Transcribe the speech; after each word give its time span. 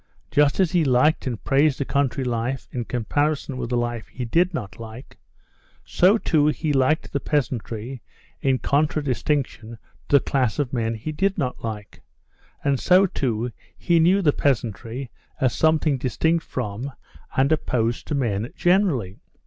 Just 0.31 0.59
as 0.59 0.71
he 0.71 0.83
liked 0.83 1.27
and 1.27 1.43
praised 1.43 1.79
a 1.79 1.85
country 1.85 2.23
life 2.23 2.67
in 2.71 2.85
comparison 2.85 3.55
with 3.57 3.69
the 3.69 3.77
life 3.77 4.07
he 4.07 4.25
did 4.25 4.51
not 4.51 4.79
like, 4.79 5.19
so 5.85 6.17
too 6.17 6.47
he 6.47 6.73
liked 6.73 7.13
the 7.13 7.19
peasantry 7.19 8.01
in 8.41 8.57
contradistinction 8.57 9.77
to 10.09 10.15
the 10.15 10.19
class 10.19 10.57
of 10.57 10.73
men 10.73 10.95
he 10.95 11.11
did 11.11 11.37
not 11.37 11.63
like, 11.63 12.01
and 12.63 12.79
so 12.79 13.05
too 13.05 13.51
he 13.77 13.99
knew 13.99 14.23
the 14.23 14.33
peasantry 14.33 15.11
as 15.39 15.53
something 15.53 15.99
distinct 15.99 16.43
from 16.43 16.91
and 17.37 17.51
opposed 17.51 18.07
to 18.07 18.15
men 18.15 18.51
generally. 18.55 19.19